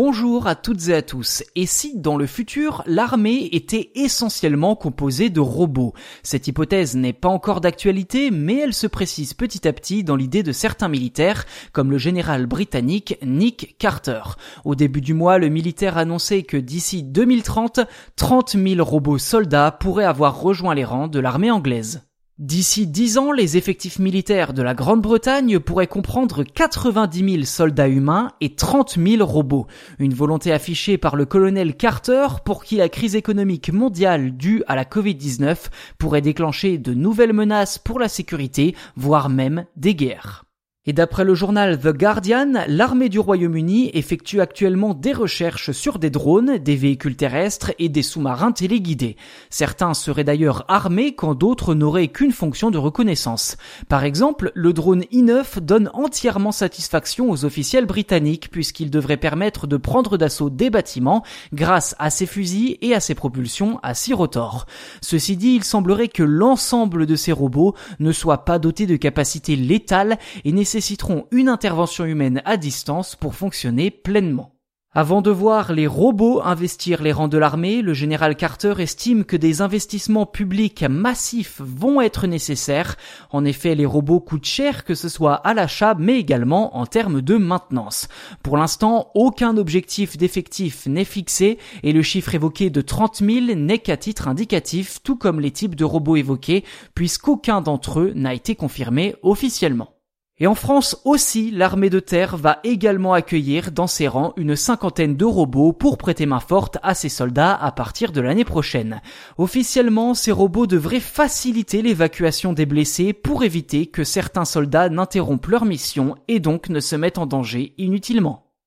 [0.00, 1.42] Bonjour à toutes et à tous.
[1.56, 5.92] Et si dans le futur, l'armée était essentiellement composée de robots?
[6.22, 10.44] Cette hypothèse n'est pas encore d'actualité, mais elle se précise petit à petit dans l'idée
[10.44, 14.22] de certains militaires, comme le général britannique Nick Carter.
[14.64, 17.80] Au début du mois, le militaire annonçait que d'ici 2030,
[18.14, 22.07] 30 000 robots soldats pourraient avoir rejoint les rangs de l'armée anglaise.
[22.38, 28.30] D'ici dix ans, les effectifs militaires de la Grande-Bretagne pourraient comprendre 90 000 soldats humains
[28.40, 29.66] et 30 000 robots.
[29.98, 34.76] Une volonté affichée par le colonel Carter pour qui la crise économique mondiale due à
[34.76, 35.56] la Covid-19
[35.98, 40.47] pourrait déclencher de nouvelles menaces pour la sécurité, voire même des guerres.
[40.88, 46.08] Et d'après le journal The Guardian, l'armée du Royaume-Uni effectue actuellement des recherches sur des
[46.08, 49.16] drones, des véhicules terrestres et des sous-marins téléguidés.
[49.50, 53.58] Certains seraient d'ailleurs armés quand d'autres n'auraient qu'une fonction de reconnaissance.
[53.90, 59.76] Par exemple, le drone I-9 donne entièrement satisfaction aux officiels britanniques puisqu'il devrait permettre de
[59.76, 64.64] prendre d'assaut des bâtiments grâce à ses fusils et à ses propulsions à six rotors.
[65.02, 69.54] Ceci dit, il semblerait que l'ensemble de ces robots ne soit pas doté de capacités
[69.54, 70.16] létales
[70.46, 74.52] et nécessitent nécessiteront une intervention humaine à distance pour fonctionner pleinement.
[74.94, 79.36] Avant de voir les robots investir les rangs de l'armée, le général Carter estime que
[79.36, 82.96] des investissements publics massifs vont être nécessaires.
[83.30, 87.22] En effet, les robots coûtent cher que ce soit à l'achat mais également en termes
[87.22, 88.06] de maintenance.
[88.44, 93.78] Pour l'instant, aucun objectif d'effectif n'est fixé et le chiffre évoqué de 30 000 n'est
[93.78, 98.54] qu'à titre indicatif, tout comme les types de robots évoqués, puisqu'aucun d'entre eux n'a été
[98.54, 99.97] confirmé officiellement.
[100.40, 105.16] Et en France aussi, l'armée de terre va également accueillir dans ses rangs une cinquantaine
[105.16, 109.00] de robots pour prêter main forte à ses soldats à partir de l'année prochaine.
[109.36, 115.64] Officiellement, ces robots devraient faciliter l'évacuation des blessés pour éviter que certains soldats n'interrompent leur
[115.64, 118.47] mission et donc ne se mettent en danger inutilement.